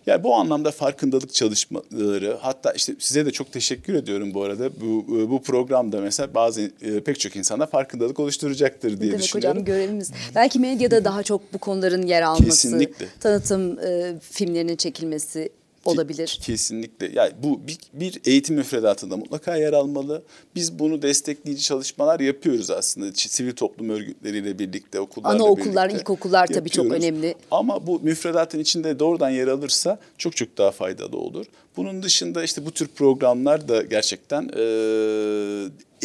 Yani 0.06 0.24
bu 0.24 0.36
anlamda 0.36 0.72
farkındalık 0.72 1.34
çalışmaları 1.34 2.38
hatta 2.42 2.72
işte 2.72 2.96
size 3.00 3.26
de 3.26 3.32
çok 3.32 3.52
teşekkür 3.52 3.94
ediyorum 3.94 4.34
bu 4.34 4.44
arada. 4.44 4.70
Bu 4.82 5.06
bu 5.30 5.42
programda 5.44 6.02
mesela 6.02 6.34
bazı 6.34 6.62
e, 6.82 7.00
pek 7.04 7.20
çok 7.20 7.36
insana 7.36 7.66
farkındalık 7.66 8.20
oluşturacaktır 8.20 9.00
diye 9.00 9.12
Demek 9.12 9.24
düşünüyorum. 9.24 9.52
hocam 9.62 9.66
görevimiz. 9.66 10.12
Belki 10.36 10.60
medyada 10.60 11.06
daha 11.06 11.24
çok 11.24 11.54
bu 11.54 11.58
konuların 11.58 12.02
yer 12.08 12.22
alması, 12.22 12.44
Kesinlikle. 12.46 13.06
tanıtım 13.20 13.80
e, 13.80 14.14
filmlerinin 14.32 14.76
çekilmesi 14.76 15.50
olabilir. 15.86 16.40
Kesinlikle. 16.42 17.12
Yani 17.14 17.32
bu 17.44 17.68
bir, 17.68 17.78
bir 17.94 18.22
eğitim 18.26 18.56
müfredatında 18.56 19.18
mutlaka 19.18 19.56
yer 19.56 19.74
almalı. 19.74 20.24
Biz 20.56 20.80
bunu 20.80 21.02
destekleyici 21.02 21.64
çalışmalar 21.64 22.20
yapıyoruz 22.20 22.70
aslında. 22.70 23.12
Sivil 23.16 23.56
toplum 23.56 23.90
örgütleriyle 23.90 24.60
birlikte, 24.60 25.00
okullarla 25.00 25.36
Anaokullar, 25.36 25.90
birlikte 25.90 26.02
ilkokullar 26.02 26.48
tabii 26.48 26.70
çok 26.70 26.92
önemli. 26.92 27.36
Ama 27.52 27.88
bu 27.88 28.00
müfredatın 28.04 28.60
içinde 28.60 29.00
doğrudan 29.00 29.30
yer 29.30 29.48
alırsa 29.48 30.00
çok 30.18 30.36
çok 30.36 30.58
daha 30.58 30.72
faydalı 30.72 31.18
olur. 31.18 31.46
Bunun 31.78 32.04
dışında 32.04 32.44
işte 32.44 32.66
bu 32.66 32.72
tür 32.72 32.88
programlar 32.88 33.68
da 33.68 33.82
gerçekten 33.82 34.44
e, 34.44 34.64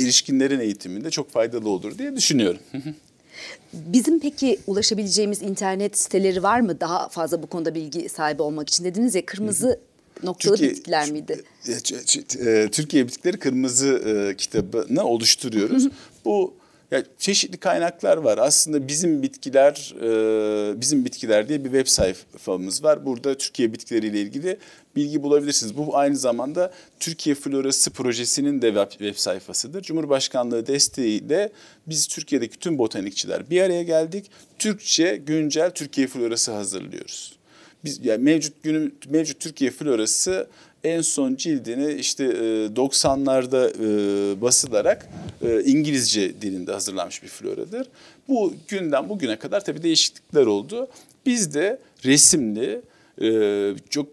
erişkinlerin 0.03 0.61
eğitiminde 0.61 1.11
çok 1.11 1.31
faydalı 1.31 1.71
olur 1.71 1.99
diye 1.99 2.17
düşünüyorum. 2.17 2.61
Bizim 3.73 4.21
peki 4.21 4.59
ulaşabileceğimiz 4.67 5.43
internet 5.43 5.99
siteleri 5.99 6.43
var 6.43 6.61
mı 6.61 6.81
daha 6.81 7.09
fazla 7.09 7.43
bu 7.43 7.47
konuda 7.47 7.75
bilgi 7.75 8.09
sahibi 8.09 8.43
olmak 8.43 8.69
için? 8.69 8.85
Dediniz 8.85 9.15
ya 9.15 9.27
kırmızı 9.27 9.81
noktalı 10.23 10.57
Türkiye, 10.57 10.71
bitkiler 10.71 11.11
miydi? 11.11 11.43
E, 11.69 12.51
e, 12.51 12.71
Türkiye 12.71 13.09
Bitkileri 13.09 13.39
Kırmızı 13.39 13.89
e, 13.89 14.37
kitabını 14.37 15.05
oluşturuyoruz. 15.05 15.89
Bu 16.25 16.55
ya 16.91 17.03
çeşitli 17.19 17.57
kaynaklar 17.57 18.17
var. 18.17 18.39
Aslında 18.39 18.89
bizim 18.89 19.23
bitkiler, 19.23 19.95
e, 20.03 20.81
bizim 20.81 21.05
bitkiler 21.05 21.49
diye 21.49 21.65
bir 21.65 21.71
web 21.71 21.87
sayfamız 21.87 22.85
var. 22.85 23.07
Burada 23.07 23.37
Türkiye 23.37 23.73
bitkileriyle 23.73 24.21
ilgili 24.21 24.59
bilgi 24.97 25.23
bulabilirsiniz. 25.23 25.77
Bu 25.77 25.97
aynı 25.97 26.17
zamanda 26.17 26.73
Türkiye 27.01 27.37
Florası 27.37 27.91
projesinin 27.91 28.63
de 28.63 28.67
web, 28.67 28.91
web 28.91 29.17
sayfasıdır. 29.17 29.83
Cumhurbaşkanlığı 29.83 30.67
desteğiyle 30.67 31.53
biz 31.87 32.07
Türkiye'deki 32.07 32.59
tüm 32.59 32.79
botanikçiler 32.79 33.51
bir 33.51 33.61
araya 33.61 33.83
geldik. 33.83 34.31
Türkçe 34.59 35.17
güncel 35.27 35.71
Türkiye 35.71 36.07
Florası 36.07 36.53
hazırlıyoruz. 36.53 37.37
Biz 37.85 38.05
yani 38.05 38.23
mevcut 38.23 38.63
günüm 38.63 38.95
mevcut 39.09 39.41
Türkiye 39.41 39.71
Florası 39.71 40.49
en 40.87 41.01
son 41.01 41.35
cildini 41.35 41.93
işte 41.93 42.25
90'larda 42.25 43.71
basılarak 44.41 45.09
İngilizce 45.65 46.41
dilinde 46.41 46.73
hazırlanmış 46.73 47.23
bir 47.23 47.29
floradır. 47.29 47.89
Bu 48.29 48.55
günden 48.69 49.09
bugüne 49.09 49.37
kadar 49.37 49.65
tabii 49.65 49.83
değişiklikler 49.83 50.47
oldu. 50.47 50.89
Biz 51.27 51.55
de 51.55 51.79
resimli 52.05 52.81
çok 53.91 54.07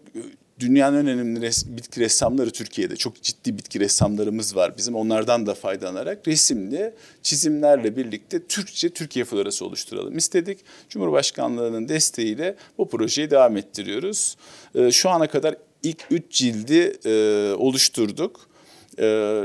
dünyanın 0.60 1.06
önemli 1.06 1.40
res, 1.40 1.66
bitki 1.66 2.00
ressamları 2.00 2.50
Türkiye'de. 2.50 2.96
Çok 2.96 3.22
ciddi 3.22 3.58
bitki 3.58 3.80
ressamlarımız 3.80 4.56
var 4.56 4.76
bizim. 4.76 4.94
Onlardan 4.94 5.46
da 5.46 5.54
faydalanarak 5.54 6.28
resimli 6.28 6.92
çizimlerle 7.22 7.96
birlikte 7.96 8.46
Türkçe 8.46 8.90
Türkiye 8.90 9.24
florası 9.24 9.64
oluşturalım 9.64 10.18
istedik. 10.18 10.58
Cumhurbaşkanlığının 10.88 11.88
desteğiyle 11.88 12.56
bu 12.78 12.88
projeyi 12.88 13.30
devam 13.30 13.56
ettiriyoruz. 13.56 14.36
Şu 14.90 15.10
ana 15.10 15.26
kadar 15.26 15.56
ilk 15.84 16.04
üç 16.10 16.24
cildi 16.30 16.96
e, 17.04 17.52
oluşturduk. 17.58 18.48
E, 18.98 19.42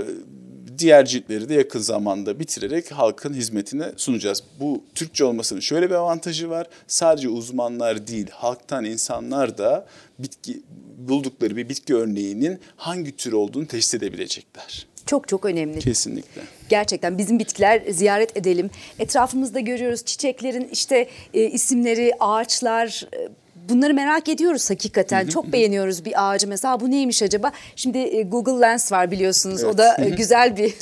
diğer 0.77 1.05
ciltleri 1.05 1.49
de 1.49 1.53
yakın 1.53 1.79
zamanda 1.79 2.39
bitirerek 2.39 2.91
halkın 2.91 3.33
hizmetine 3.33 3.91
sunacağız. 3.97 4.43
Bu 4.59 4.83
Türkçe 4.95 5.25
olmasının 5.25 5.59
şöyle 5.59 5.89
bir 5.89 5.95
avantajı 5.95 6.49
var. 6.49 6.67
Sadece 6.87 7.29
uzmanlar 7.29 8.07
değil, 8.07 8.27
halktan 8.31 8.85
insanlar 8.85 9.57
da 9.57 9.87
bitki 10.19 10.61
buldukları 10.97 11.55
bir 11.55 11.69
bitki 11.69 11.95
örneğinin 11.95 12.59
hangi 12.75 13.17
tür 13.17 13.33
olduğunu 13.33 13.67
teşhis 13.67 13.93
edebilecekler. 13.93 14.87
Çok 15.05 15.27
çok 15.27 15.45
önemli. 15.45 15.79
Kesinlikle. 15.79 16.41
Gerçekten 16.69 17.17
bizim 17.17 17.39
bitkiler 17.39 17.81
ziyaret 17.89 18.37
edelim. 18.37 18.69
Etrafımızda 18.99 19.59
görüyoruz 19.59 20.05
çiçeklerin 20.05 20.69
işte 20.71 21.09
e, 21.33 21.43
isimleri, 21.43 22.13
ağaçlar, 22.19 23.07
e, 23.13 23.29
bunları 23.69 23.93
merak 23.93 24.29
ediyoruz 24.29 24.69
hakikaten. 24.69 25.27
Çok 25.27 25.51
beğeniyoruz 25.51 26.05
bir 26.05 26.29
ağacı 26.29 26.47
mesela. 26.47 26.79
Bu 26.79 26.91
neymiş 26.91 27.23
acaba? 27.23 27.51
Şimdi 27.75 27.97
e, 27.97 28.23
Google 28.23 28.61
Lens 28.61 28.91
var 28.91 29.11
biliyorsunuz. 29.11 29.63
Evet. 29.63 29.73
O 29.73 29.77
da 29.77 29.97
e, 30.05 30.09
güzel 30.09 30.57
bir 30.57 30.73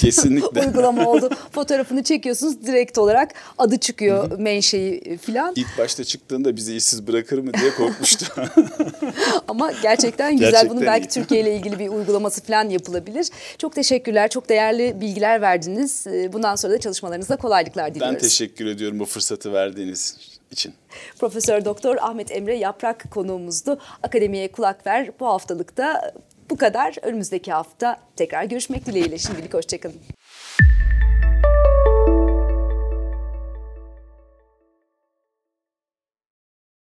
uygulama 0.66 1.10
oldu. 1.10 1.30
Fotoğrafını 1.52 2.04
çekiyorsunuz 2.04 2.66
direkt 2.66 2.98
olarak 2.98 3.34
adı 3.58 3.78
çıkıyor 3.78 4.40
menşei 4.40 5.02
e, 5.06 5.18
filan. 5.18 5.54
İlk 5.56 5.78
başta 5.78 6.04
çıktığında 6.04 6.56
bizi 6.56 6.76
işsiz 6.76 7.08
bırakır 7.08 7.40
mı 7.40 7.52
diye 7.54 7.72
korkmuştu. 7.72 8.26
Ama 9.48 9.72
gerçekten 9.82 10.32
güzel. 10.32 10.52
Gerçekten 10.52 10.78
Bunun 10.78 10.86
belki 10.86 11.06
iyi. 11.06 11.10
Türkiye 11.10 11.42
ile 11.42 11.56
ilgili 11.56 11.80
bir 11.80 11.90
uygulaması 11.90 12.44
falan 12.44 12.70
yapılabilir. 12.70 13.28
Çok 13.58 13.76
teşekkürler. 13.76 14.30
Çok 14.30 14.50
değerli 14.50 15.02
bilgiler 15.02 15.42
verdiniz. 15.42 16.06
Bundan 16.34 16.56
sonra 16.56 16.74
da 16.74 16.80
çalışmalarınızda 16.80 17.36
kolaylıklar 17.36 17.96
diliyoruz. 17.96 18.16
Ben 18.16 18.22
teşekkür 18.22 18.66
ediyorum 18.66 19.00
bu 19.00 19.06
fırsatı 19.06 19.54
verdiğiniz 19.54 20.37
için. 20.52 20.74
Profesör 21.20 21.66
Doktor 21.66 21.96
Ahmet 21.96 22.32
Emre 22.32 22.58
Yaprak 22.58 23.12
konuğumuzdu. 23.12 23.80
Akademiye 24.04 24.52
kulak 24.52 24.88
ver. 24.88 25.10
Bu 25.20 25.28
haftalıkta 25.28 26.12
bu 26.50 26.58
kadar. 26.58 26.96
Önümüzdeki 27.02 27.52
hafta 27.52 28.00
tekrar 28.16 28.44
görüşmek 28.44 28.86
dileğiyle. 28.86 29.18
Şimdilik 29.18 29.54
hoşçakalın. 29.54 30.00